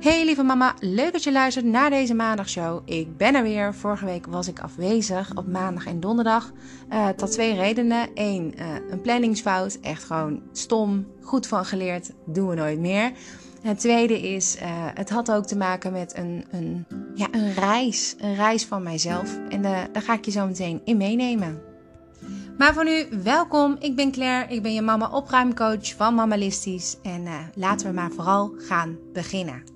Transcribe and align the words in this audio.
Hey 0.00 0.24
lieve 0.24 0.42
mama, 0.42 0.74
leuk 0.78 1.12
dat 1.12 1.24
je 1.24 1.32
luistert 1.32 1.64
naar 1.64 1.90
deze 1.90 2.14
maandagshow. 2.14 2.80
Ik 2.84 3.16
ben 3.16 3.34
er 3.34 3.42
weer. 3.42 3.74
Vorige 3.74 4.04
week 4.04 4.26
was 4.26 4.48
ik 4.48 4.60
afwezig 4.60 5.36
op 5.36 5.46
maandag 5.46 5.86
en 5.86 6.00
donderdag. 6.00 6.52
Uh, 6.92 7.08
tot 7.08 7.32
twee 7.32 7.54
redenen. 7.54 8.08
Eén, 8.14 8.54
uh, 8.58 8.66
een 8.90 9.00
planningsfout. 9.00 9.78
Echt 9.80 10.04
gewoon 10.04 10.42
stom. 10.52 11.06
Goed 11.22 11.46
van 11.46 11.64
geleerd. 11.64 12.10
Doen 12.26 12.48
we 12.48 12.54
nooit 12.54 12.78
meer. 12.78 13.12
Het 13.62 13.78
tweede 13.78 14.20
is, 14.20 14.56
uh, 14.56 14.62
het 14.94 15.10
had 15.10 15.32
ook 15.32 15.46
te 15.46 15.56
maken 15.56 15.92
met 15.92 16.16
een, 16.16 16.44
een, 16.50 16.86
ja, 17.14 17.26
een 17.30 17.54
reis. 17.54 18.14
Een 18.18 18.34
reis 18.34 18.64
van 18.64 18.82
mijzelf. 18.82 19.38
En 19.48 19.62
daar 19.62 19.88
ga 19.92 20.14
ik 20.14 20.24
je 20.24 20.30
zo 20.30 20.46
meteen 20.46 20.80
in 20.84 20.96
meenemen. 20.96 21.62
Maar 22.58 22.74
voor 22.74 22.84
nu, 22.84 23.06
welkom. 23.22 23.76
Ik 23.78 23.96
ben 23.96 24.12
Claire. 24.12 24.54
Ik 24.54 24.62
ben 24.62 24.74
je 24.74 24.82
mama 24.82 25.10
opruimcoach 25.10 25.94
van 25.96 26.14
Mamalistisch. 26.14 26.96
En 27.02 27.22
laten 27.54 27.86
we 27.86 27.92
maar 27.92 28.10
vooral 28.10 28.54
gaan 28.58 28.98
beginnen. 29.12 29.69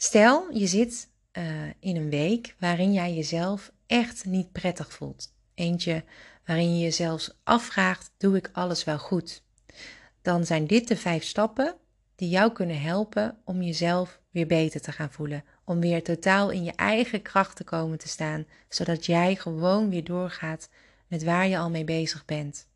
Stel, 0.00 0.50
je 0.52 0.66
zit 0.66 1.08
uh, 1.32 1.44
in 1.80 1.96
een 1.96 2.10
week 2.10 2.54
waarin 2.58 2.92
jij 2.92 3.14
jezelf 3.14 3.72
echt 3.86 4.24
niet 4.24 4.52
prettig 4.52 4.92
voelt. 4.92 5.34
Eentje 5.54 6.04
waarin 6.44 6.76
je 6.76 6.84
jezelf 6.84 7.30
afvraagt: 7.44 8.10
doe 8.16 8.36
ik 8.36 8.50
alles 8.52 8.84
wel 8.84 8.98
goed? 8.98 9.42
Dan 10.22 10.46
zijn 10.46 10.66
dit 10.66 10.88
de 10.88 10.96
vijf 10.96 11.24
stappen 11.24 11.74
die 12.14 12.28
jou 12.28 12.52
kunnen 12.52 12.80
helpen 12.80 13.38
om 13.44 13.62
jezelf 13.62 14.20
weer 14.30 14.46
beter 14.46 14.80
te 14.80 14.92
gaan 14.92 15.10
voelen. 15.10 15.44
Om 15.64 15.80
weer 15.80 16.02
totaal 16.02 16.50
in 16.50 16.64
je 16.64 16.72
eigen 16.72 17.22
kracht 17.22 17.56
te 17.56 17.64
komen 17.64 17.98
te 17.98 18.08
staan, 18.08 18.46
zodat 18.68 19.06
jij 19.06 19.36
gewoon 19.36 19.90
weer 19.90 20.04
doorgaat 20.04 20.68
met 21.06 21.24
waar 21.24 21.48
je 21.48 21.58
al 21.58 21.70
mee 21.70 21.84
bezig 21.84 22.24
bent. 22.24 22.68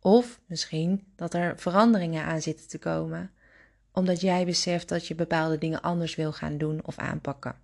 Of 0.00 0.40
misschien 0.46 1.12
dat 1.16 1.34
er 1.34 1.58
veranderingen 1.58 2.24
aan 2.24 2.42
zitten 2.42 2.68
te 2.68 2.78
komen 2.78 3.30
omdat 3.98 4.20
jij 4.20 4.44
beseft 4.44 4.88
dat 4.88 5.06
je 5.06 5.14
bepaalde 5.14 5.58
dingen 5.58 5.80
anders 5.80 6.14
wil 6.14 6.32
gaan 6.32 6.58
doen 6.58 6.80
of 6.84 6.98
aanpakken. 6.98 7.54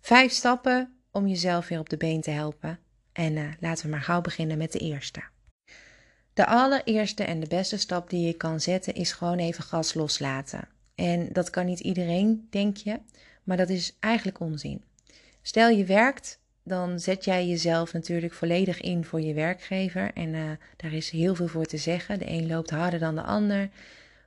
Vijf 0.00 0.32
stappen 0.32 0.94
om 1.10 1.26
jezelf 1.26 1.68
weer 1.68 1.78
op 1.78 1.88
de 1.88 1.96
been 1.96 2.20
te 2.20 2.30
helpen. 2.30 2.78
En 3.12 3.32
uh, 3.32 3.48
laten 3.60 3.84
we 3.84 3.90
maar 3.90 4.02
gauw 4.02 4.20
beginnen 4.20 4.58
met 4.58 4.72
de 4.72 4.78
eerste. 4.78 5.22
De 6.34 6.46
allereerste 6.46 7.24
en 7.24 7.40
de 7.40 7.46
beste 7.46 7.76
stap 7.76 8.10
die 8.10 8.26
je 8.26 8.32
kan 8.32 8.60
zetten 8.60 8.94
is 8.94 9.12
gewoon 9.12 9.38
even 9.38 9.64
gas 9.64 9.94
loslaten. 9.94 10.68
En 10.94 11.28
dat 11.32 11.50
kan 11.50 11.66
niet 11.66 11.80
iedereen, 11.80 12.46
denk 12.50 12.76
je, 12.76 12.98
maar 13.44 13.56
dat 13.56 13.68
is 13.68 13.96
eigenlijk 14.00 14.40
onzin. 14.40 14.82
Stel 15.42 15.68
je 15.68 15.84
werkt, 15.84 16.40
dan 16.62 17.00
zet 17.00 17.24
jij 17.24 17.46
jezelf 17.46 17.92
natuurlijk 17.92 18.32
volledig 18.32 18.80
in 18.80 19.04
voor 19.04 19.20
je 19.20 19.34
werkgever. 19.34 20.10
En 20.14 20.34
uh, 20.34 20.50
daar 20.76 20.92
is 20.92 21.10
heel 21.10 21.34
veel 21.34 21.48
voor 21.48 21.66
te 21.66 21.76
zeggen. 21.76 22.18
De 22.18 22.28
een 22.28 22.46
loopt 22.46 22.70
harder 22.70 22.98
dan 22.98 23.14
de 23.14 23.22
ander. 23.22 23.68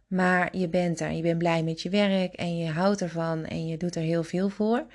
Maar 0.10 0.58
je 0.58 0.68
bent 0.68 1.00
er, 1.00 1.12
je 1.12 1.22
bent 1.22 1.38
blij 1.38 1.64
met 1.64 1.82
je 1.82 1.90
werk 1.90 2.34
en 2.34 2.58
je 2.58 2.70
houdt 2.70 3.02
ervan 3.02 3.46
en 3.46 3.68
je 3.68 3.78
doet 3.78 3.96
er 3.96 4.02
heel 4.02 4.24
veel 4.24 4.50
voor. 4.50 4.86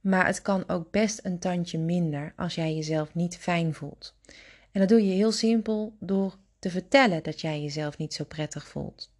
Maar 0.00 0.26
het 0.26 0.42
kan 0.42 0.68
ook 0.68 0.90
best 0.90 1.20
een 1.22 1.38
tandje 1.38 1.78
minder 1.78 2.32
als 2.36 2.54
jij 2.54 2.74
jezelf 2.74 3.14
niet 3.14 3.36
fijn 3.36 3.74
voelt. 3.74 4.14
En 4.72 4.80
dat 4.80 4.88
doe 4.88 5.06
je 5.06 5.12
heel 5.12 5.32
simpel 5.32 5.96
door 5.98 6.36
te 6.58 6.70
vertellen 6.70 7.22
dat 7.22 7.40
jij 7.40 7.62
jezelf 7.62 7.98
niet 7.98 8.14
zo 8.14 8.24
prettig 8.24 8.68
voelt. 8.68 9.12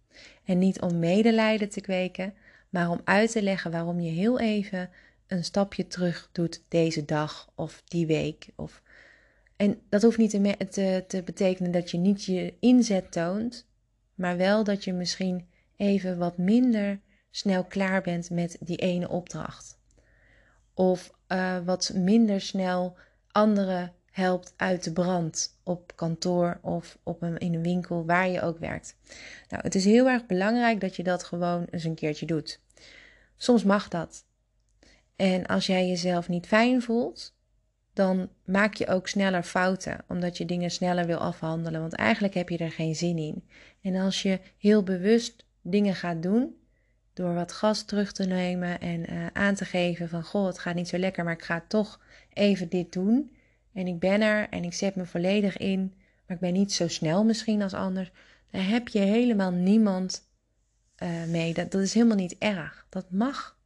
En 0.43 0.57
niet 0.57 0.81
om 0.81 0.99
medelijden 0.99 1.69
te 1.69 1.81
kweken, 1.81 2.33
maar 2.69 2.89
om 2.89 3.01
uit 3.03 3.31
te 3.31 3.41
leggen 3.41 3.71
waarom 3.71 3.99
je 3.99 4.11
heel 4.11 4.39
even 4.39 4.89
een 5.27 5.43
stapje 5.43 5.87
terug 5.87 6.29
doet 6.31 6.61
deze 6.67 7.05
dag 7.05 7.51
of 7.55 7.83
die 7.87 8.05
week. 8.05 8.47
Of... 8.55 8.81
En 9.55 9.81
dat 9.89 10.01
hoeft 10.01 10.17
niet 10.17 10.29
te, 10.29 10.55
te, 10.69 11.03
te 11.07 11.23
betekenen 11.23 11.71
dat 11.71 11.91
je 11.91 11.97
niet 11.97 12.23
je 12.23 12.53
inzet 12.59 13.11
toont, 13.11 13.67
maar 14.15 14.37
wel 14.37 14.63
dat 14.63 14.83
je 14.83 14.93
misschien 14.93 15.47
even 15.75 16.17
wat 16.17 16.37
minder 16.37 16.99
snel 17.31 17.63
klaar 17.63 18.01
bent 18.01 18.29
met 18.29 18.57
die 18.59 18.77
ene 18.77 19.09
opdracht. 19.09 19.77
Of 20.73 21.13
uh, 21.27 21.57
wat 21.65 21.91
minder 21.93 22.41
snel 22.41 22.97
anderen 23.31 23.93
helpt 24.11 24.53
uit 24.55 24.83
de 24.83 24.91
brand 24.91 25.57
op 25.63 25.95
kantoor 25.95 26.59
of 26.61 26.97
op 27.03 27.21
een, 27.21 27.37
in 27.37 27.53
een 27.53 27.63
winkel 27.63 28.05
waar 28.05 28.29
je 28.29 28.41
ook 28.41 28.59
werkt. 28.59 28.95
Nou, 29.49 29.63
het 29.63 29.75
is 29.75 29.85
heel 29.85 30.07
erg 30.07 30.25
belangrijk 30.25 30.79
dat 30.79 30.95
je 30.95 31.03
dat 31.03 31.23
gewoon 31.23 31.65
eens 31.69 31.83
een 31.83 31.95
keertje 31.95 32.25
doet. 32.25 32.59
Soms 33.37 33.63
mag 33.63 33.87
dat. 33.87 34.25
En 35.15 35.45
als 35.45 35.65
jij 35.65 35.87
jezelf 35.87 36.29
niet 36.29 36.47
fijn 36.47 36.81
voelt, 36.81 37.33
dan 37.95 38.29
maak 38.45 38.73
je 38.73 38.87
ook 38.87 39.07
sneller 39.07 39.43
fouten, 39.43 40.03
omdat 40.07 40.37
je 40.37 40.45
dingen 40.45 40.71
sneller 40.71 41.05
wil 41.05 41.17
afhandelen, 41.17 41.81
want 41.81 41.93
eigenlijk 41.93 42.33
heb 42.33 42.49
je 42.49 42.57
er 42.57 42.71
geen 42.71 42.95
zin 42.95 43.17
in. 43.17 43.43
En 43.81 43.95
als 43.95 44.21
je 44.21 44.39
heel 44.57 44.83
bewust 44.83 45.45
dingen 45.61 45.95
gaat 45.95 46.23
doen, 46.23 46.55
door 47.13 47.33
wat 47.33 47.51
gas 47.51 47.83
terug 47.83 48.11
te 48.11 48.25
nemen 48.25 48.79
en 48.79 49.13
uh, 49.13 49.25
aan 49.33 49.55
te 49.55 49.65
geven 49.65 50.09
van 50.09 50.23
goh, 50.23 50.45
het 50.45 50.59
gaat 50.59 50.75
niet 50.75 50.87
zo 50.87 50.97
lekker, 50.97 51.23
maar 51.23 51.33
ik 51.33 51.43
ga 51.43 51.65
toch 51.67 52.01
even 52.33 52.69
dit 52.69 52.93
doen. 52.93 53.35
En 53.73 53.87
ik 53.87 53.99
ben 53.99 54.21
er 54.21 54.49
en 54.49 54.63
ik 54.63 54.73
zet 54.73 54.95
me 54.95 55.05
volledig 55.05 55.57
in, 55.57 55.93
maar 56.27 56.35
ik 56.35 56.41
ben 56.41 56.53
niet 56.53 56.73
zo 56.73 56.87
snel 56.87 57.23
misschien 57.23 57.61
als 57.61 57.73
anders. 57.73 58.11
Daar 58.51 58.67
heb 58.67 58.87
je 58.87 58.99
helemaal 58.99 59.51
niemand 59.51 60.29
uh, 61.03 61.25
mee. 61.25 61.53
Dat 61.53 61.73
is 61.73 61.93
helemaal 61.93 62.17
niet 62.17 62.37
erg. 62.37 62.85
Dat 62.89 63.11
mag. 63.11 63.57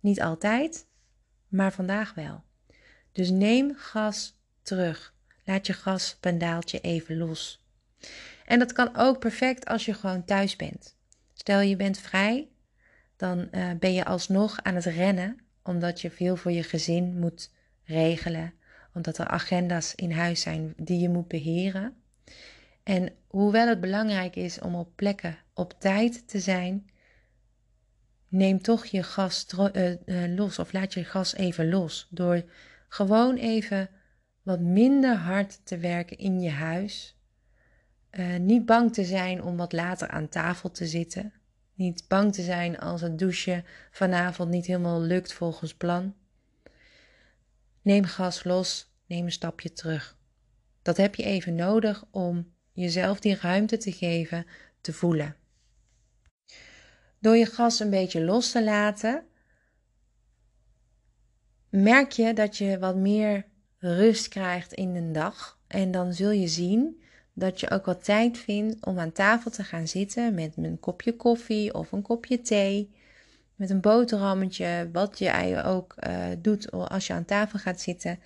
Niet 0.00 0.20
altijd, 0.20 0.86
maar 1.48 1.72
vandaag 1.72 2.14
wel. 2.14 2.42
Dus 3.12 3.30
neem 3.30 3.74
gas 3.76 4.38
terug. 4.62 5.14
Laat 5.44 5.66
je 5.66 5.72
gaspendaaltje 5.72 6.80
even 6.80 7.16
los. 7.18 7.64
En 8.46 8.58
dat 8.58 8.72
kan 8.72 8.96
ook 8.96 9.18
perfect 9.18 9.66
als 9.66 9.84
je 9.84 9.94
gewoon 9.94 10.24
thuis 10.24 10.56
bent. 10.56 10.96
Stel 11.32 11.60
je 11.60 11.76
bent 11.76 11.98
vrij, 11.98 12.48
dan 13.16 13.48
uh, 13.52 13.70
ben 13.78 13.92
je 13.92 14.04
alsnog 14.04 14.62
aan 14.62 14.74
het 14.74 14.84
rennen, 14.84 15.38
omdat 15.62 16.00
je 16.00 16.10
veel 16.10 16.36
voor 16.36 16.52
je 16.52 16.62
gezin 16.62 17.18
moet 17.18 17.50
regelen, 17.84 18.52
omdat 18.94 19.18
er 19.18 19.26
agenda's 19.26 19.94
in 19.94 20.12
huis 20.12 20.40
zijn 20.40 20.74
die 20.76 21.00
je 21.00 21.08
moet 21.08 21.28
beheren. 21.28 21.94
En 22.82 23.12
hoewel 23.26 23.68
het 23.68 23.80
belangrijk 23.80 24.36
is 24.36 24.60
om 24.60 24.74
op 24.74 24.88
plekken 24.96 25.38
op 25.54 25.74
tijd 25.78 26.28
te 26.28 26.40
zijn, 26.40 26.90
neem 28.28 28.62
toch 28.62 28.86
je 28.86 29.02
gas 29.02 29.46
uh, 29.58 29.86
uh, 30.06 30.36
los 30.36 30.58
of 30.58 30.72
laat 30.72 30.94
je 30.94 31.04
gas 31.04 31.34
even 31.34 31.68
los 31.68 32.06
door 32.10 32.42
gewoon 32.90 33.36
even 33.36 33.90
wat 34.42 34.60
minder 34.60 35.16
hard 35.16 35.66
te 35.66 35.78
werken 35.78 36.18
in 36.18 36.40
je 36.40 36.50
huis. 36.50 37.16
Uh, 38.10 38.36
niet 38.36 38.66
bang 38.66 38.92
te 38.92 39.04
zijn 39.04 39.42
om 39.42 39.56
wat 39.56 39.72
later 39.72 40.08
aan 40.08 40.28
tafel 40.28 40.70
te 40.70 40.86
zitten. 40.86 41.32
Niet 41.74 42.04
bang 42.08 42.32
te 42.32 42.42
zijn 42.42 42.78
als 42.78 43.00
het 43.00 43.18
douchen 43.18 43.64
vanavond 43.90 44.50
niet 44.50 44.66
helemaal 44.66 45.00
lukt 45.00 45.32
volgens 45.32 45.74
plan. 45.74 46.14
Neem 47.82 48.04
gas 48.04 48.44
los, 48.44 48.94
neem 49.06 49.24
een 49.24 49.32
stapje 49.32 49.72
terug. 49.72 50.16
Dat 50.82 50.96
heb 50.96 51.14
je 51.14 51.22
even 51.22 51.54
nodig 51.54 52.04
om 52.10 52.52
jezelf 52.72 53.20
die 53.20 53.36
ruimte 53.36 53.76
te 53.76 53.92
geven 53.92 54.46
te 54.80 54.92
voelen. 54.92 55.36
Door 57.18 57.36
je 57.36 57.46
gas 57.46 57.80
een 57.80 57.90
beetje 57.90 58.24
los 58.24 58.50
te 58.50 58.64
laten, 58.64 59.24
merk 61.70 62.12
je 62.12 62.32
dat 62.32 62.56
je 62.56 62.78
wat 62.78 62.96
meer 62.96 63.44
rust 63.78 64.28
krijgt 64.28 64.72
in 64.72 64.94
een 64.94 65.12
dag. 65.12 65.58
En 65.66 65.90
dan 65.90 66.12
zul 66.14 66.30
je 66.30 66.48
zien 66.48 67.02
dat 67.32 67.60
je 67.60 67.70
ook 67.70 67.84
wat 67.84 68.04
tijd 68.04 68.38
vindt 68.38 68.86
om 68.86 68.98
aan 68.98 69.12
tafel 69.12 69.50
te 69.50 69.64
gaan 69.64 69.88
zitten 69.88 70.34
met 70.34 70.52
een 70.56 70.80
kopje 70.80 71.16
koffie 71.16 71.74
of 71.74 71.92
een 71.92 72.02
kopje 72.02 72.40
thee. 72.40 72.90
Met 73.54 73.70
een 73.70 73.80
boterhammetje, 73.80 74.88
wat 74.92 75.18
je 75.18 75.62
ook 75.62 75.94
uh, 76.06 76.24
doet 76.38 76.70
als 76.70 77.06
je 77.06 77.12
aan 77.12 77.24
tafel 77.24 77.58
gaat 77.58 77.80
zitten. 77.80 78.18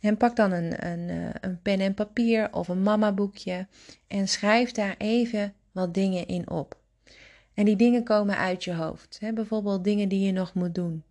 En 0.00 0.16
pak 0.16 0.36
dan 0.36 0.52
een, 0.52 0.86
een, 0.86 1.08
eh, 1.08 1.30
een 1.40 1.62
pen 1.62 1.80
en 1.80 1.94
papier 1.94 2.48
of 2.52 2.68
een 2.68 2.82
mama 2.82 3.12
boekje 3.12 3.66
en 4.08 4.28
schrijf 4.28 4.72
daar 4.72 4.94
even 4.98 5.54
wat 5.72 5.94
dingen 5.94 6.26
in 6.26 6.50
op. 6.50 6.76
En 7.54 7.64
die 7.64 7.76
dingen 7.76 8.04
komen 8.04 8.36
uit 8.36 8.64
je 8.64 8.74
hoofd. 8.74 9.16
Hè? 9.20 9.32
Bijvoorbeeld 9.32 9.84
dingen 9.84 10.08
die 10.08 10.26
je 10.26 10.32
nog 10.32 10.54
moet 10.54 10.74
doen. 10.74 11.02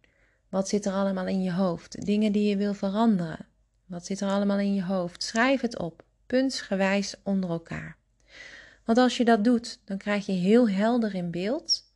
Wat 0.51 0.67
zit 0.67 0.85
er 0.85 0.93
allemaal 0.93 1.27
in 1.27 1.43
je 1.43 1.53
hoofd? 1.53 2.05
Dingen 2.05 2.31
die 2.31 2.49
je 2.49 2.57
wil 2.57 2.73
veranderen. 2.73 3.45
Wat 3.85 4.05
zit 4.05 4.21
er 4.21 4.29
allemaal 4.29 4.59
in 4.59 4.73
je 4.73 4.83
hoofd? 4.83 5.23
Schrijf 5.23 5.61
het 5.61 5.79
op, 5.79 6.03
puntsgewijs 6.25 7.15
onder 7.23 7.49
elkaar. 7.49 7.97
Want 8.85 8.97
als 8.97 9.17
je 9.17 9.25
dat 9.25 9.43
doet, 9.43 9.79
dan 9.85 9.97
krijg 9.97 10.25
je 10.25 10.31
heel 10.31 10.69
helder 10.69 11.15
in 11.15 11.31
beeld 11.31 11.89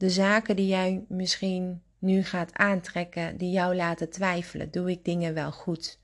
de 0.00 0.10
zaken 0.10 0.56
die 0.56 0.66
jij 0.66 1.04
misschien 1.08 1.82
nu 1.98 2.22
gaat 2.22 2.52
aantrekken, 2.52 3.36
die 3.36 3.50
jou 3.50 3.74
laten 3.74 4.10
twijfelen. 4.10 4.70
Doe 4.70 4.90
ik 4.90 5.04
dingen 5.04 5.34
wel 5.34 5.52
goed? 5.52 5.98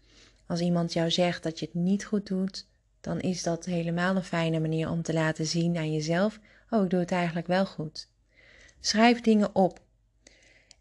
Als 0.47 0.61
iemand 0.61 0.93
jou 0.93 1.11
zegt 1.11 1.43
dat 1.43 1.59
je 1.59 1.67
het 1.67 1.75
niet 1.75 2.05
goed 2.05 2.26
doet, 2.26 2.67
dan 3.00 3.20
is 3.20 3.43
dat 3.43 3.64
helemaal 3.64 4.17
een 4.17 4.25
fijne 4.25 4.61
manier 4.61 4.91
om 4.91 5.02
te 5.02 5.12
laten 5.12 5.47
zien 5.47 5.76
aan 5.76 5.93
jezelf: 5.93 6.41
oh, 6.70 6.85
ik 6.85 6.91
doe 6.91 7.00
het 7.00 7.12
eigenlijk 7.12 7.47
wel 7.47 7.67
goed. 7.67 8.09
Schrijf 8.81 9.20
dingen 9.20 9.55
op. 9.55 9.81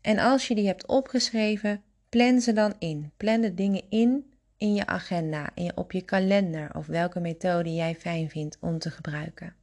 En 0.05 0.19
als 0.19 0.47
je 0.47 0.55
die 0.55 0.67
hebt 0.67 0.87
opgeschreven, 0.87 1.81
plan 2.09 2.41
ze 2.41 2.53
dan 2.53 2.73
in. 2.79 3.11
Plan 3.17 3.41
de 3.41 3.53
dingen 3.53 3.81
in 3.89 4.33
in 4.57 4.73
je 4.73 4.85
agenda, 4.85 5.49
in, 5.53 5.77
op 5.77 5.91
je 5.91 6.01
kalender 6.01 6.75
of 6.75 6.85
welke 6.85 7.19
methode 7.19 7.73
jij 7.73 7.95
fijn 7.95 8.29
vindt 8.29 8.57
om 8.61 8.79
te 8.79 8.91
gebruiken. 8.91 9.55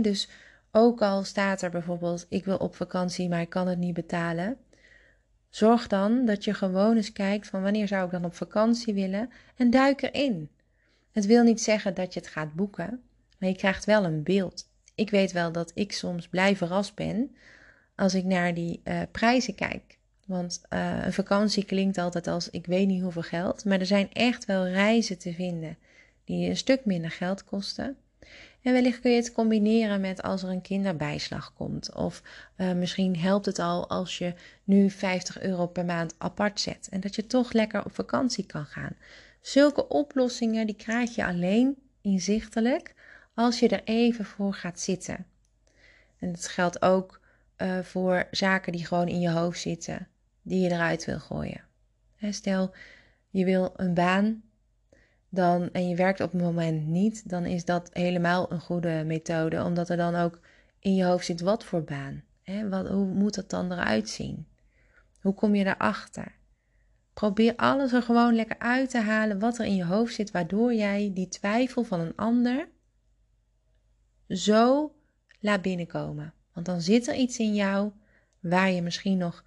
dus 0.00 0.28
Ook 0.70 1.02
al 1.02 1.24
staat 1.24 1.62
er 1.62 1.70
bijvoorbeeld: 1.70 2.26
ik 2.28 2.44
wil 2.44 2.56
op 2.56 2.74
vakantie, 2.74 3.28
maar 3.28 3.40
ik 3.40 3.48
kan 3.48 3.68
het 3.68 3.78
niet 3.78 3.94
betalen. 3.94 4.56
Zorg 5.48 5.86
dan 5.86 6.24
dat 6.24 6.44
je 6.44 6.54
gewoon 6.54 6.96
eens 6.96 7.12
kijkt 7.12 7.46
van 7.46 7.62
wanneer 7.62 7.88
zou 7.88 8.04
ik 8.04 8.10
dan 8.10 8.24
op 8.24 8.34
vakantie 8.34 8.94
willen 8.94 9.30
en 9.56 9.70
duik 9.70 10.02
erin. 10.02 10.50
Het 11.12 11.26
wil 11.26 11.42
niet 11.42 11.62
zeggen 11.62 11.94
dat 11.94 12.14
je 12.14 12.20
het 12.20 12.28
gaat 12.28 12.54
boeken, 12.54 13.02
maar 13.38 13.48
je 13.48 13.56
krijgt 13.56 13.84
wel 13.84 14.04
een 14.04 14.22
beeld. 14.22 14.68
Ik 14.94 15.10
weet 15.10 15.32
wel 15.32 15.52
dat 15.52 15.70
ik 15.74 15.92
soms 15.92 16.28
blij 16.28 16.56
verrast 16.56 16.94
ben 16.94 17.34
als 18.00 18.14
ik 18.14 18.24
naar 18.24 18.54
die 18.54 18.80
uh, 18.84 19.00
prijzen 19.10 19.54
kijk. 19.54 19.98
Want 20.26 20.60
uh, 20.70 21.04
een 21.04 21.12
vakantie 21.12 21.64
klinkt 21.64 21.98
altijd 21.98 22.26
als 22.26 22.50
ik 22.50 22.66
weet 22.66 22.86
niet 22.86 23.02
hoeveel 23.02 23.22
geld, 23.22 23.64
maar 23.64 23.80
er 23.80 23.86
zijn 23.86 24.12
echt 24.12 24.44
wel 24.44 24.66
reizen 24.66 25.18
te 25.18 25.32
vinden 25.32 25.76
die 26.24 26.48
een 26.48 26.56
stuk 26.56 26.84
minder 26.84 27.10
geld 27.10 27.44
kosten. 27.44 27.96
En 28.62 28.72
wellicht 28.72 29.00
kun 29.00 29.10
je 29.10 29.16
het 29.16 29.32
combineren 29.32 30.00
met 30.00 30.22
als 30.22 30.42
er 30.42 30.48
een 30.48 30.60
kinderbijslag 30.60 31.52
komt. 31.54 31.94
Of 31.94 32.22
uh, 32.56 32.72
misschien 32.72 33.18
helpt 33.18 33.46
het 33.46 33.58
al 33.58 33.88
als 33.88 34.18
je 34.18 34.34
nu 34.64 34.90
50 34.90 35.40
euro 35.40 35.66
per 35.66 35.84
maand 35.84 36.14
apart 36.18 36.60
zet. 36.60 36.88
En 36.90 37.00
dat 37.00 37.14
je 37.14 37.26
toch 37.26 37.52
lekker 37.52 37.84
op 37.84 37.94
vakantie 37.94 38.46
kan 38.46 38.64
gaan. 38.64 38.96
Zulke 39.40 39.88
oplossingen 39.88 40.66
die 40.66 40.76
krijg 40.76 41.14
je 41.14 41.24
alleen 41.24 41.76
inzichtelijk 42.00 42.94
als 43.34 43.58
je 43.58 43.68
er 43.68 43.84
even 43.84 44.24
voor 44.24 44.54
gaat 44.54 44.80
zitten. 44.80 45.26
En 46.18 46.32
dat 46.32 46.48
geldt 46.48 46.82
ook 46.82 47.19
uh, 47.62 47.78
voor 47.78 48.26
zaken 48.30 48.72
die 48.72 48.86
gewoon 48.86 49.08
in 49.08 49.20
je 49.20 49.30
hoofd 49.30 49.60
zitten, 49.60 50.08
die 50.42 50.60
je 50.60 50.70
eruit 50.70 51.04
wil 51.04 51.18
gooien. 51.18 51.64
Stel, 52.30 52.74
je 53.30 53.44
wil 53.44 53.72
een 53.76 53.94
baan 53.94 54.42
dan, 55.28 55.70
en 55.72 55.88
je 55.88 55.96
werkt 55.96 56.20
op 56.20 56.32
het 56.32 56.42
moment 56.42 56.86
niet, 56.86 57.28
dan 57.28 57.44
is 57.44 57.64
dat 57.64 57.90
helemaal 57.92 58.52
een 58.52 58.60
goede 58.60 59.02
methode, 59.06 59.64
omdat 59.64 59.88
er 59.88 59.96
dan 59.96 60.14
ook 60.14 60.40
in 60.78 60.94
je 60.94 61.04
hoofd 61.04 61.24
zit 61.24 61.40
wat 61.40 61.64
voor 61.64 61.84
baan. 61.84 62.22
Hè? 62.42 62.68
Wat, 62.68 62.88
hoe 62.88 63.06
moet 63.06 63.34
dat 63.34 63.50
dan 63.50 63.72
eruit 63.72 64.08
zien? 64.08 64.46
Hoe 65.20 65.34
kom 65.34 65.54
je 65.54 65.64
daarachter? 65.64 66.38
Probeer 67.12 67.56
alles 67.56 67.92
er 67.92 68.02
gewoon 68.02 68.34
lekker 68.34 68.58
uit 68.58 68.90
te 68.90 68.98
halen 68.98 69.38
wat 69.38 69.58
er 69.58 69.64
in 69.64 69.76
je 69.76 69.84
hoofd 69.84 70.14
zit, 70.14 70.30
waardoor 70.30 70.74
jij 70.74 71.10
die 71.14 71.28
twijfel 71.28 71.84
van 71.84 72.00
een 72.00 72.16
ander 72.16 72.68
zo 74.28 74.94
laat 75.40 75.62
binnenkomen. 75.62 76.34
Want 76.52 76.66
dan 76.66 76.80
zit 76.80 77.08
er 77.08 77.14
iets 77.14 77.38
in 77.38 77.54
jou 77.54 77.92
waar 78.40 78.70
je 78.70 78.82
misschien 78.82 79.18
nog 79.18 79.44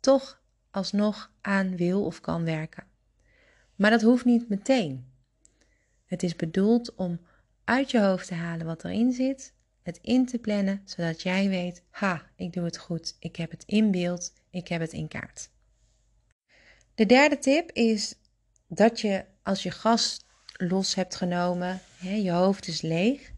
toch 0.00 0.42
alsnog 0.70 1.32
aan 1.40 1.76
wil 1.76 2.04
of 2.04 2.20
kan 2.20 2.44
werken. 2.44 2.84
Maar 3.76 3.90
dat 3.90 4.02
hoeft 4.02 4.24
niet 4.24 4.48
meteen. 4.48 5.06
Het 6.04 6.22
is 6.22 6.36
bedoeld 6.36 6.94
om 6.94 7.20
uit 7.64 7.90
je 7.90 8.00
hoofd 8.00 8.26
te 8.26 8.34
halen 8.34 8.66
wat 8.66 8.84
erin 8.84 9.12
zit, 9.12 9.52
het 9.82 9.98
in 10.02 10.26
te 10.26 10.38
plannen, 10.38 10.82
zodat 10.84 11.22
jij 11.22 11.48
weet: 11.48 11.82
ha, 11.90 12.30
ik 12.36 12.52
doe 12.52 12.64
het 12.64 12.78
goed, 12.78 13.16
ik 13.18 13.36
heb 13.36 13.50
het 13.50 13.64
in 13.66 13.90
beeld, 13.90 14.32
ik 14.50 14.68
heb 14.68 14.80
het 14.80 14.92
in 14.92 15.08
kaart. 15.08 15.50
De 16.94 17.06
derde 17.06 17.38
tip 17.38 17.70
is 17.72 18.14
dat 18.66 19.00
je 19.00 19.24
als 19.42 19.62
je 19.62 19.70
gas 19.70 20.24
los 20.52 20.94
hebt 20.94 21.14
genomen, 21.14 21.80
je 22.00 22.30
hoofd 22.30 22.68
is 22.68 22.80
leeg, 22.80 23.32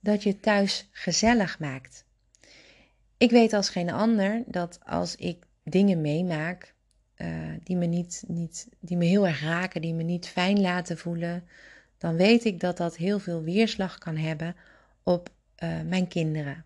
dat 0.00 0.22
je 0.22 0.40
thuis 0.40 0.88
gezellig 0.90 1.58
maakt. 1.58 2.04
Ik 3.22 3.30
weet 3.30 3.52
als 3.52 3.68
geen 3.68 3.90
ander 3.90 4.42
dat 4.46 4.78
als 4.84 5.16
ik 5.16 5.44
dingen 5.64 6.00
meemaak 6.00 6.74
uh, 7.16 7.28
die, 7.62 7.76
me 7.76 7.86
niet, 7.86 8.24
niet, 8.26 8.68
die 8.80 8.96
me 8.96 9.04
heel 9.04 9.26
erg 9.26 9.40
raken, 9.40 9.80
die 9.80 9.94
me 9.94 10.02
niet 10.02 10.28
fijn 10.28 10.60
laten 10.60 10.98
voelen, 10.98 11.44
dan 11.98 12.16
weet 12.16 12.44
ik 12.44 12.60
dat 12.60 12.76
dat 12.76 12.96
heel 12.96 13.18
veel 13.18 13.42
weerslag 13.42 13.98
kan 13.98 14.16
hebben 14.16 14.56
op 15.02 15.30
uh, 15.62 15.80
mijn 15.86 16.08
kinderen. 16.08 16.64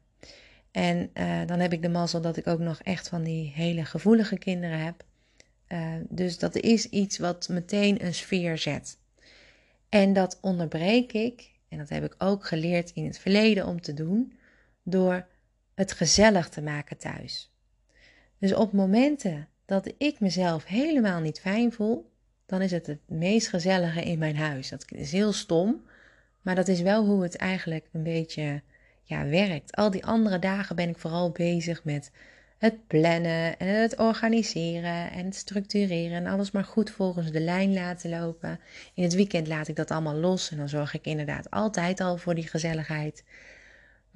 En 0.70 1.10
uh, 1.14 1.40
dan 1.46 1.58
heb 1.58 1.72
ik 1.72 1.82
de 1.82 1.88
mazzel 1.88 2.20
dat 2.20 2.36
ik 2.36 2.46
ook 2.46 2.60
nog 2.60 2.82
echt 2.82 3.08
van 3.08 3.22
die 3.22 3.52
hele 3.54 3.84
gevoelige 3.84 4.38
kinderen 4.38 4.78
heb. 4.78 5.04
Dus 6.08 6.38
dat 6.38 6.56
is 6.56 6.88
iets 6.88 7.18
wat 7.18 7.48
meteen 7.48 8.04
een 8.04 8.14
sfeer 8.14 8.58
zet. 8.58 8.98
En 9.88 10.12
dat 10.12 10.38
onderbreek 10.40 11.12
ik, 11.12 11.50
en 11.68 11.78
dat 11.78 11.88
heb 11.88 12.04
ik 12.04 12.14
ook 12.18 12.46
geleerd 12.46 12.90
in 12.90 13.04
het 13.04 13.18
verleden 13.18 13.66
om 13.66 13.80
te 13.80 13.94
doen, 13.94 14.32
door 14.82 15.26
het 15.76 15.92
gezellig 15.92 16.48
te 16.48 16.62
maken 16.62 16.96
thuis. 16.96 17.52
Dus 18.38 18.54
op 18.54 18.72
momenten 18.72 19.48
dat 19.66 19.92
ik 19.98 20.20
mezelf 20.20 20.64
helemaal 20.64 21.20
niet 21.20 21.40
fijn 21.40 21.72
voel, 21.72 22.10
dan 22.46 22.62
is 22.62 22.70
het 22.70 22.86
het 22.86 23.00
meest 23.06 23.48
gezellige 23.48 24.02
in 24.02 24.18
mijn 24.18 24.36
huis. 24.36 24.68
Dat 24.68 24.84
is 24.88 25.12
heel 25.12 25.32
stom, 25.32 25.82
maar 26.42 26.54
dat 26.54 26.68
is 26.68 26.80
wel 26.80 27.04
hoe 27.04 27.22
het 27.22 27.36
eigenlijk 27.36 27.88
een 27.92 28.02
beetje 28.02 28.62
ja, 29.02 29.26
werkt. 29.26 29.76
Al 29.76 29.90
die 29.90 30.04
andere 30.04 30.38
dagen 30.38 30.76
ben 30.76 30.88
ik 30.88 30.98
vooral 30.98 31.30
bezig 31.30 31.84
met 31.84 32.10
het 32.58 32.86
plannen 32.86 33.58
en 33.58 33.80
het 33.80 33.96
organiseren 33.98 35.10
en 35.10 35.24
het 35.24 35.34
structureren 35.34 36.16
en 36.16 36.26
alles 36.26 36.50
maar 36.50 36.64
goed 36.64 36.90
volgens 36.90 37.30
de 37.30 37.40
lijn 37.40 37.72
laten 37.72 38.10
lopen. 38.10 38.60
In 38.94 39.02
het 39.02 39.14
weekend 39.14 39.46
laat 39.46 39.68
ik 39.68 39.76
dat 39.76 39.90
allemaal 39.90 40.14
los 40.14 40.50
en 40.50 40.56
dan 40.56 40.68
zorg 40.68 40.94
ik 40.94 41.04
inderdaad 41.04 41.50
altijd 41.50 42.00
al 42.00 42.16
voor 42.16 42.34
die 42.34 42.48
gezelligheid. 42.48 43.24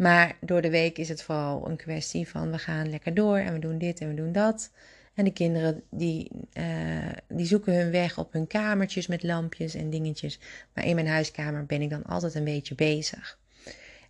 Maar 0.01 0.37
door 0.41 0.63
de 0.63 0.71
week 0.71 0.99
is 0.99 1.09
het 1.09 1.23
vooral 1.23 1.69
een 1.69 1.77
kwestie 1.77 2.29
van 2.29 2.51
we 2.51 2.59
gaan 2.59 2.91
lekker 2.91 3.15
door 3.15 3.37
en 3.37 3.53
we 3.53 3.59
doen 3.59 3.79
dit 3.79 4.01
en 4.01 4.09
we 4.09 4.15
doen 4.15 4.33
dat. 4.33 4.71
En 5.15 5.25
de 5.25 5.33
kinderen 5.33 5.83
die, 5.91 6.31
uh, 6.53 7.13
die 7.29 7.47
zoeken 7.47 7.75
hun 7.75 7.91
weg 7.91 8.19
op 8.19 8.33
hun 8.33 8.47
kamertjes 8.47 9.07
met 9.07 9.23
lampjes 9.23 9.75
en 9.75 9.91
dingetjes. 9.91 10.39
Maar 10.75 10.85
in 10.85 10.95
mijn 10.95 11.07
huiskamer 11.07 11.67
ben 11.67 11.83
ik 11.83 11.91
dan 11.91 12.03
altijd 12.03 12.35
een 12.35 12.45
beetje 12.45 12.75
bezig. 12.75 13.39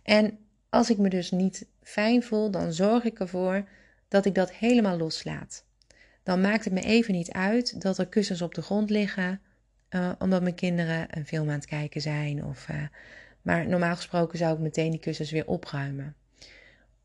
En 0.03 0.37
als 0.69 0.89
ik 0.89 0.97
me 0.97 1.09
dus 1.09 1.31
niet 1.31 1.65
fijn 1.83 2.23
voel, 2.23 2.51
dan 2.51 2.73
zorg 2.73 3.03
ik 3.03 3.19
ervoor 3.19 3.63
dat 4.07 4.25
ik 4.25 4.35
dat 4.35 4.51
helemaal 4.51 4.97
loslaat. 4.97 5.65
Dan 6.23 6.41
maakt 6.41 6.63
het 6.63 6.73
me 6.73 6.81
even 6.81 7.13
niet 7.13 7.31
uit 7.31 7.81
dat 7.81 7.97
er 7.97 8.07
kussens 8.07 8.41
op 8.41 8.55
de 8.55 8.61
grond 8.61 8.89
liggen, 8.89 9.41
uh, 9.89 10.11
omdat 10.19 10.41
mijn 10.41 10.55
kinderen 10.55 11.17
een 11.17 11.25
film 11.25 11.47
aan 11.47 11.55
het 11.55 11.65
kijken 11.65 12.01
zijn. 12.01 12.45
Of, 12.45 12.67
uh, 12.69 12.83
maar 13.41 13.67
normaal 13.67 13.95
gesproken 13.95 14.37
zou 14.37 14.53
ik 14.53 14.59
meteen 14.59 14.91
die 14.91 14.99
kussens 14.99 15.31
weer 15.31 15.47
opruimen 15.47 16.15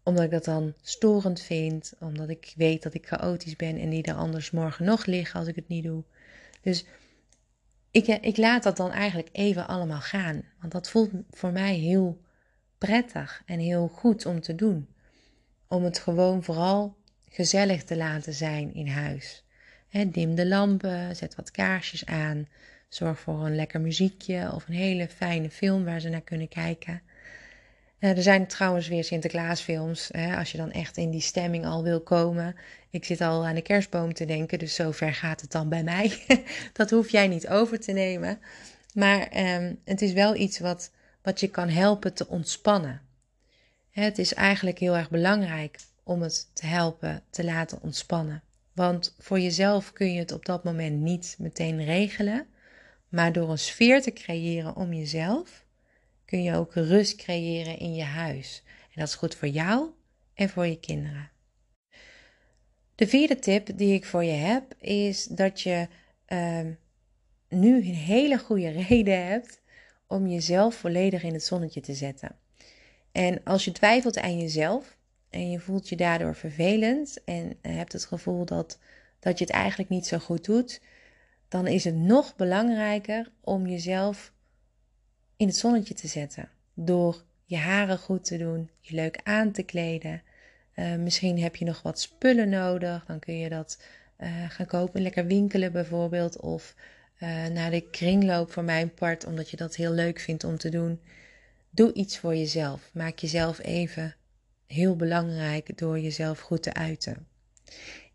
omdat 0.06 0.24
ik 0.24 0.30
dat 0.30 0.44
dan 0.44 0.74
storend 0.82 1.40
vind, 1.40 1.92
omdat 1.98 2.28
ik 2.28 2.52
weet 2.56 2.82
dat 2.82 2.94
ik 2.94 3.06
chaotisch 3.06 3.56
ben 3.56 3.78
en 3.78 3.90
die 3.90 4.02
er 4.02 4.14
anders 4.14 4.50
morgen 4.50 4.84
nog 4.84 5.06
liggen 5.06 5.38
als 5.38 5.48
ik 5.48 5.54
het 5.56 5.68
niet 5.68 5.84
doe. 5.84 6.02
Dus 6.60 6.84
ik, 7.90 8.06
eh, 8.06 8.16
ik 8.20 8.36
laat 8.36 8.62
dat 8.62 8.76
dan 8.76 8.90
eigenlijk 8.90 9.28
even 9.32 9.66
allemaal 9.66 10.00
gaan, 10.00 10.42
want 10.60 10.72
dat 10.72 10.90
voelt 10.90 11.10
voor 11.30 11.52
mij 11.52 11.74
heel 11.74 12.20
prettig 12.78 13.42
en 13.46 13.58
heel 13.58 13.88
goed 13.88 14.26
om 14.26 14.40
te 14.40 14.54
doen. 14.54 14.88
Om 15.68 15.84
het 15.84 15.98
gewoon 15.98 16.42
vooral 16.42 16.96
gezellig 17.28 17.84
te 17.84 17.96
laten 17.96 18.34
zijn 18.34 18.74
in 18.74 18.88
huis. 18.88 19.44
dim 20.06 20.34
de 20.34 20.46
lampen, 20.46 21.16
zet 21.16 21.34
wat 21.34 21.50
kaarsjes 21.50 22.06
aan, 22.06 22.48
zorg 22.88 23.20
voor 23.20 23.46
een 23.46 23.54
lekker 23.54 23.80
muziekje 23.80 24.52
of 24.54 24.68
een 24.68 24.74
hele 24.74 25.08
fijne 25.08 25.50
film 25.50 25.84
waar 25.84 26.00
ze 26.00 26.08
naar 26.08 26.20
kunnen 26.20 26.48
kijken. 26.48 27.02
Uh, 28.00 28.16
er 28.16 28.22
zijn 28.22 28.46
trouwens 28.46 28.88
weer 28.88 29.04
Sinterklaasfilms, 29.04 30.12
als 30.12 30.52
je 30.52 30.58
dan 30.58 30.72
echt 30.72 30.96
in 30.96 31.10
die 31.10 31.20
stemming 31.20 31.66
al 31.66 31.82
wil 31.82 32.00
komen. 32.00 32.56
Ik 32.90 33.04
zit 33.04 33.20
al 33.20 33.46
aan 33.46 33.54
de 33.54 33.62
kerstboom 33.62 34.14
te 34.14 34.24
denken, 34.24 34.58
dus 34.58 34.74
zover 34.74 35.14
gaat 35.14 35.40
het 35.40 35.52
dan 35.52 35.68
bij 35.68 35.82
mij. 35.82 36.24
dat 36.72 36.90
hoef 36.90 37.10
jij 37.10 37.28
niet 37.28 37.48
over 37.48 37.80
te 37.80 37.92
nemen. 37.92 38.38
Maar 38.94 39.28
um, 39.36 39.80
het 39.84 40.02
is 40.02 40.12
wel 40.12 40.34
iets 40.34 40.58
wat, 40.58 40.90
wat 41.22 41.40
je 41.40 41.48
kan 41.48 41.68
helpen 41.68 42.14
te 42.14 42.28
ontspannen. 42.28 43.00
Het 43.90 44.18
is 44.18 44.34
eigenlijk 44.34 44.78
heel 44.78 44.96
erg 44.96 45.10
belangrijk 45.10 45.78
om 46.02 46.22
het 46.22 46.50
te 46.52 46.66
helpen 46.66 47.22
te 47.30 47.44
laten 47.44 47.82
ontspannen. 47.82 48.42
Want 48.72 49.14
voor 49.18 49.40
jezelf 49.40 49.92
kun 49.92 50.12
je 50.12 50.18
het 50.18 50.32
op 50.32 50.44
dat 50.44 50.64
moment 50.64 51.00
niet 51.00 51.36
meteen 51.38 51.84
regelen. 51.84 52.46
Maar 53.08 53.32
door 53.32 53.50
een 53.50 53.58
sfeer 53.58 54.02
te 54.02 54.12
creëren 54.12 54.76
om 54.76 54.92
jezelf, 54.92 55.64
kun 56.24 56.42
je 56.42 56.54
ook 56.54 56.74
rust 56.74 57.16
creëren 57.16 57.78
in 57.78 57.94
je 57.94 58.02
huis. 58.02 58.62
En 58.66 59.00
dat 59.00 59.08
is 59.08 59.14
goed 59.14 59.34
voor 59.34 59.48
jou 59.48 59.90
en 60.34 60.48
voor 60.48 60.66
je 60.66 60.80
kinderen. 60.80 61.30
De 62.94 63.06
vierde 63.06 63.38
tip 63.38 63.68
die 63.78 63.94
ik 63.94 64.04
voor 64.04 64.24
je 64.24 64.32
heb 64.32 64.74
is 64.78 65.24
dat 65.24 65.60
je 65.60 65.88
uh, 66.28 66.60
nu 67.48 67.76
een 67.76 67.94
hele 67.94 68.38
goede 68.38 68.68
reden 68.88 69.26
hebt 69.26 69.60
om 70.06 70.26
jezelf 70.26 70.74
volledig 70.74 71.22
in 71.22 71.32
het 71.32 71.44
zonnetje 71.44 71.80
te 71.80 71.94
zetten. 71.94 72.36
En 73.12 73.40
als 73.44 73.64
je 73.64 73.72
twijfelt 73.72 74.18
aan 74.18 74.38
jezelf 74.38 74.96
en 75.30 75.50
je 75.50 75.60
voelt 75.60 75.88
je 75.88 75.96
daardoor 75.96 76.34
vervelend 76.34 77.24
en 77.24 77.58
hebt 77.62 77.92
het 77.92 78.04
gevoel 78.04 78.44
dat, 78.44 78.78
dat 79.18 79.38
je 79.38 79.44
het 79.44 79.54
eigenlijk 79.54 79.88
niet 79.88 80.06
zo 80.06 80.18
goed 80.18 80.44
doet, 80.44 80.80
dan 81.48 81.66
is 81.66 81.84
het 81.84 81.94
nog 81.94 82.36
belangrijker 82.36 83.30
om 83.40 83.66
jezelf 83.66 84.32
in 85.36 85.46
het 85.46 85.56
zonnetje 85.56 85.94
te 85.94 86.08
zetten. 86.08 86.48
Door 86.74 87.24
je 87.44 87.56
haren 87.56 87.98
goed 87.98 88.24
te 88.24 88.38
doen, 88.38 88.70
je 88.80 88.94
leuk 88.94 89.20
aan 89.22 89.52
te 89.52 89.62
kleden. 89.62 90.22
Uh, 90.74 90.94
misschien 90.94 91.38
heb 91.38 91.56
je 91.56 91.64
nog 91.64 91.82
wat 91.82 92.00
spullen 92.00 92.48
nodig. 92.48 93.04
Dan 93.06 93.18
kun 93.18 93.38
je 93.38 93.48
dat 93.48 93.82
uh, 94.18 94.28
gaan 94.50 94.66
kopen. 94.66 95.02
Lekker 95.02 95.26
winkelen 95.26 95.72
bijvoorbeeld. 95.72 96.40
Of 96.40 96.74
uh, 97.22 97.46
naar 97.46 97.70
de 97.70 97.90
kringloop 97.90 98.52
voor 98.52 98.64
mijn 98.64 98.94
part, 98.94 99.24
omdat 99.24 99.50
je 99.50 99.56
dat 99.56 99.76
heel 99.76 99.92
leuk 99.92 100.20
vindt 100.20 100.44
om 100.44 100.58
te 100.58 100.68
doen. 100.68 101.00
Doe 101.70 101.92
iets 101.92 102.18
voor 102.18 102.36
jezelf. 102.36 102.90
Maak 102.92 103.18
jezelf 103.18 103.58
even 103.58 104.14
heel 104.66 104.96
belangrijk 104.96 105.78
door 105.78 105.98
jezelf 105.98 106.40
goed 106.40 106.62
te 106.62 106.74
uiten. 106.74 107.26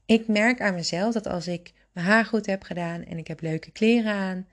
Ik 0.05 0.27
merk 0.27 0.61
aan 0.61 0.73
mezelf 0.73 1.13
dat 1.13 1.27
als 1.27 1.47
ik 1.47 1.73
mijn 1.91 2.05
haar 2.05 2.25
goed 2.25 2.45
heb 2.45 2.63
gedaan 2.63 3.03
en 3.03 3.17
ik 3.17 3.27
heb 3.27 3.41
leuke 3.41 3.71
kleren 3.71 4.13
aan, 4.13 4.47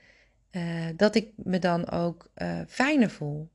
uh, 0.50 0.86
dat 0.96 1.14
ik 1.14 1.32
me 1.36 1.58
dan 1.58 1.90
ook 1.90 2.30
uh, 2.36 2.60
fijner 2.68 3.10
voel. 3.10 3.48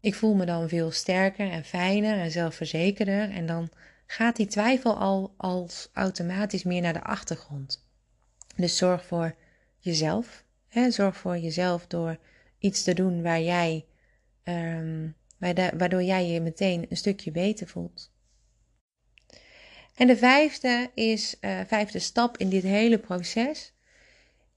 Ik 0.00 0.14
voel 0.14 0.34
me 0.34 0.44
dan 0.44 0.68
veel 0.68 0.90
sterker 0.90 1.50
en 1.50 1.64
fijner 1.64 2.18
en 2.18 2.30
zelfverzekerder 2.30 3.30
en 3.30 3.46
dan 3.46 3.70
gaat 4.06 4.36
die 4.36 4.46
twijfel 4.46 4.98
al 4.98 5.34
als 5.36 5.88
automatisch 5.92 6.62
meer 6.62 6.80
naar 6.80 6.92
de 6.92 7.02
achtergrond. 7.02 7.86
Dus 8.56 8.76
zorg 8.76 9.04
voor 9.04 9.34
jezelf. 9.78 10.44
Hè? 10.68 10.90
Zorg 10.90 11.16
voor 11.16 11.38
jezelf 11.38 11.86
door 11.86 12.18
iets 12.58 12.82
te 12.82 12.94
doen 12.94 13.22
waar 13.22 13.40
jij, 13.40 13.86
um, 14.44 15.14
waardoor 15.76 16.02
jij 16.02 16.26
je 16.26 16.40
meteen 16.40 16.86
een 16.88 16.96
stukje 16.96 17.30
beter 17.30 17.68
voelt. 17.68 18.10
En 19.94 20.06
de 20.06 20.16
vijfde 20.16 20.90
is, 20.94 21.36
uh, 21.40 21.60
vijfde 21.66 21.98
stap 21.98 22.36
in 22.36 22.48
dit 22.48 22.62
hele 22.62 22.98
proces, 22.98 23.72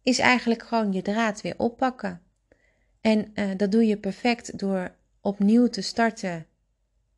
is 0.03 0.19
eigenlijk 0.19 0.63
gewoon 0.63 0.93
je 0.93 1.01
draad 1.01 1.41
weer 1.41 1.55
oppakken. 1.57 2.21
En 3.01 3.31
uh, 3.35 3.49
dat 3.57 3.71
doe 3.71 3.85
je 3.85 3.97
perfect 3.97 4.59
door 4.59 4.95
opnieuw 5.21 5.67
te 5.67 5.81
starten 5.81 6.45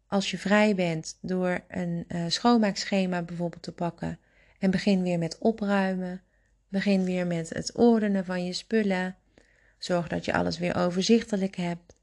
als 0.08 0.32
je 0.32 0.38
vrij 0.38 0.76
bent, 0.76 1.18
door 1.22 1.64
een 1.68 2.06
uh, 2.08 2.24
schoonmaakschema 2.28 3.22
bijvoorbeeld 3.22 3.62
te 3.62 3.72
pakken. 3.72 4.20
En 4.60 4.72
begin 4.72 5.02
weer 5.02 5.20
met 5.20 5.38
opruimen. 5.38 6.22
Begin 6.68 7.04
weer 7.04 7.28
met 7.28 7.50
het 7.50 7.76
ordenen 7.76 8.26
van 8.26 8.46
je 8.46 8.54
spullen. 8.54 9.16
Zorg 9.78 10.08
dat 10.08 10.26
je 10.26 10.34
alles 10.34 10.58
weer 10.58 10.76
overzichtelijk 10.76 11.56
hebt. 11.56 11.96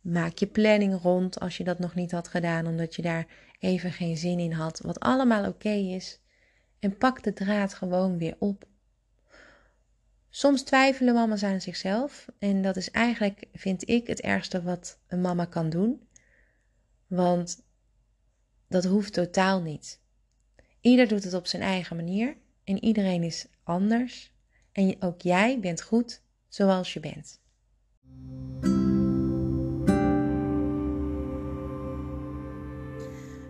Maak 0.00 0.38
je 0.38 0.46
planning 0.46 1.00
rond 1.02 1.40
als 1.40 1.56
je 1.56 1.64
dat 1.64 1.78
nog 1.78 1.94
niet 1.94 2.10
had 2.10 2.28
gedaan, 2.28 2.66
omdat 2.66 2.94
je 2.94 3.02
daar 3.02 3.26
even 3.58 3.92
geen 3.92 4.16
zin 4.16 4.38
in 4.38 4.52
had, 4.52 4.80
wat 4.80 5.00
allemaal 5.00 5.46
oké 5.46 5.70
is. 5.70 6.20
En 6.78 6.96
pak 6.96 7.22
de 7.22 7.32
draad 7.32 7.74
gewoon 7.74 8.18
weer 8.18 8.36
op. 8.38 8.64
Soms 10.28 10.62
twijfelen 10.62 11.14
mama's 11.14 11.42
aan 11.42 11.60
zichzelf 11.60 12.26
en 12.38 12.62
dat 12.62 12.76
is 12.76 12.90
eigenlijk, 12.90 13.44
vind 13.52 13.88
ik, 13.88 14.06
het 14.06 14.20
ergste 14.20 14.62
wat 14.62 14.98
een 15.06 15.20
mama 15.20 15.44
kan 15.44 15.70
doen. 15.70 16.08
Want 17.06 17.64
dat 18.68 18.84
hoeft 18.84 19.12
totaal 19.12 19.62
niet. 19.62 20.00
Ieder 20.80 21.08
doet 21.08 21.24
het 21.24 21.34
op 21.34 21.46
zijn 21.46 21.62
eigen 21.62 21.96
manier 21.96 22.36
en 22.64 22.84
iedereen 22.84 23.22
is 23.22 23.46
anders. 23.62 24.32
En 24.72 24.96
ook 25.02 25.20
jij 25.20 25.60
bent 25.60 25.82
goed 25.82 26.22
zoals 26.48 26.92
je 26.92 27.00
bent. 27.00 27.40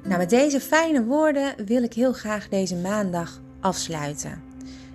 Nou, 0.07 0.19
met 0.19 0.31
deze 0.31 0.61
fijne 0.61 1.05
woorden 1.05 1.65
wil 1.65 1.83
ik 1.83 1.93
heel 1.93 2.13
graag 2.13 2.49
deze 2.49 2.77
maandag 2.77 3.41
afsluiten. 3.61 4.43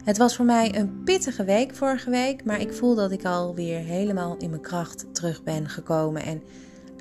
Het 0.04 0.18
was 0.18 0.36
voor 0.36 0.46
mij 0.46 0.76
een 0.76 1.04
pittige 1.04 1.44
week 1.44 1.76
vorige 1.76 2.10
week, 2.10 2.46
maar 2.46 2.62
ik 2.62 2.74
voel 2.74 2.96
dat 2.96 3.12
ik 3.12 3.26
alweer 3.26 3.80
helemaal 3.80 4.38
in 4.38 4.50
mijn 4.50 4.62
kracht 4.62 5.06
terug 5.14 5.44
ben 5.44 5.70
gekomen. 5.70 6.24
En 6.24 6.44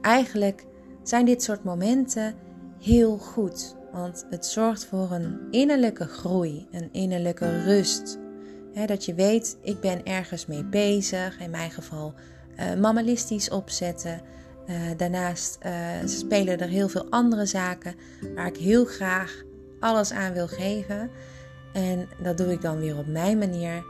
eigenlijk 0.01 0.67
zijn 1.03 1.25
dit 1.25 1.43
soort 1.43 1.65
momenten 1.65 2.35
heel 2.81 3.19
goed, 3.19 3.77
want 3.93 4.27
het 4.31 4.47
zorgt 4.47 4.85
voor 4.85 5.11
een 5.11 5.41
innerlijke 5.51 6.07
groei, 6.07 6.67
een 6.71 6.89
innerlijke 6.93 7.63
rust. 7.63 8.19
dat 8.87 9.05
je 9.05 9.15
weet, 9.15 9.59
ik 9.63 9.81
ben 9.81 10.05
ergens 10.05 10.47
mee 10.47 10.65
bezig, 10.65 11.41
in 11.41 11.51
mijn 11.51 11.71
geval 11.71 12.15
uh, 12.59 12.81
mammalistisch 12.81 13.51
opzetten. 13.51 14.21
Uh, 14.71 14.77
daarnaast 14.97 15.59
uh, 15.67 15.73
spelen 16.05 16.59
er 16.59 16.69
heel 16.69 16.89
veel 16.89 17.07
andere 17.11 17.47
zaken 17.47 17.95
waar 18.35 18.47
ik 18.47 18.57
heel 18.57 18.85
graag 18.85 19.43
alles 19.81 20.13
aan 20.13 20.33
wil 20.33 20.49
geven. 20.49 21.11
En 21.73 22.09
dat 22.23 22.37
doe 22.37 22.53
ik 22.53 22.61
dan 22.61 22.79
weer 22.79 22.99
op 22.99 23.07
mijn 23.07 23.39
manier. 23.39 23.85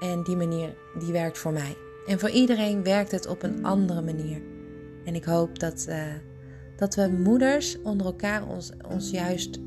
En 0.00 0.22
die 0.22 0.36
manier 0.36 0.74
die 0.98 1.12
werkt 1.12 1.38
voor 1.38 1.52
mij. 1.52 1.76
En 2.06 2.18
voor 2.20 2.30
iedereen 2.30 2.82
werkt 2.82 3.10
het 3.10 3.26
op 3.26 3.42
een 3.42 3.64
andere 3.64 4.02
manier. 4.02 4.42
En 5.04 5.14
ik 5.14 5.24
hoop 5.24 5.58
dat, 5.58 5.86
uh, 5.88 6.02
dat 6.76 6.94
we 6.94 7.08
moeders 7.08 7.82
onder 7.82 8.06
elkaar 8.06 8.46
ons, 8.46 8.72
ons 8.90 9.10
juist 9.10 9.58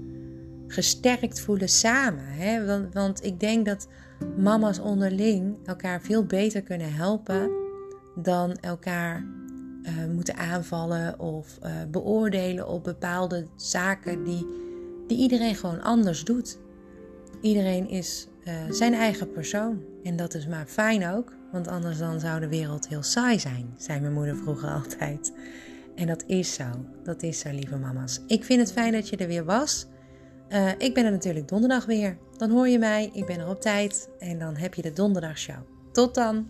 gesterkt 0.68 1.40
voelen 1.40 1.70
samen. 1.70 2.26
Hè? 2.26 2.66
Want, 2.66 2.94
want 2.94 3.24
ik 3.24 3.40
denk 3.40 3.66
dat 3.66 3.88
mama's 4.38 4.80
onderling 4.80 5.58
elkaar 5.66 6.02
veel 6.02 6.26
beter 6.26 6.62
kunnen 6.62 6.94
helpen 6.94 7.52
dan 8.16 8.56
elkaar 8.56 9.37
uh, 9.88 10.14
moeten 10.14 10.36
aanvallen 10.36 11.20
of 11.20 11.58
uh, 11.64 11.72
beoordelen 11.92 12.68
op 12.68 12.84
bepaalde 12.84 13.48
zaken 13.56 14.24
die, 14.24 14.46
die 15.08 15.18
iedereen 15.18 15.56
gewoon 15.56 15.82
anders 15.82 16.24
doet. 16.24 16.58
Iedereen 17.42 17.90
is 17.90 18.28
uh, 18.48 18.54
zijn 18.70 18.94
eigen 18.94 19.32
persoon. 19.32 19.82
En 20.04 20.16
dat 20.16 20.34
is 20.34 20.48
maar 20.48 20.66
fijn 20.66 21.08
ook, 21.08 21.34
want 21.52 21.68
anders 21.68 21.98
dan 21.98 22.20
zou 22.20 22.40
de 22.40 22.48
wereld 22.48 22.88
heel 22.88 23.04
saai 23.04 23.40
zijn, 23.40 23.74
zei 23.78 24.00
mijn 24.00 24.14
moeder 24.14 24.36
vroeger 24.36 24.70
altijd. 24.82 25.34
En 25.96 26.08
dat 26.08 26.24
is 26.28 26.54
zo. 26.54 26.66
Dat 27.04 27.24
is 27.24 27.40
zo, 27.40 27.50
lieve 27.50 27.78
mama's. 27.78 28.22
Ik 28.28 28.44
vind 28.44 28.60
het 28.60 28.72
fijn 28.72 28.92
dat 28.92 29.10
je 29.10 29.18
er 29.18 29.28
weer 29.28 29.46
was. 29.46 29.88
Ik 30.78 30.94
ben 30.94 31.06
er 31.06 31.12
natuurlijk 31.12 31.48
donderdag 31.48 31.86
weer. 31.86 32.18
Dan 32.38 32.50
hoor 32.50 32.68
je 32.68 32.80
mij. 32.80 33.10
Ik 33.14 33.26
ben 33.26 33.40
er 33.40 33.48
op 33.48 33.62
tijd. 33.62 34.10
En 34.20 34.40
dan 34.40 34.56
heb 34.56 34.74
je 34.74 34.82
de 34.82 34.94
donderdagshow. 34.94 35.58
Tot 35.92 36.16
dan. 36.16 36.48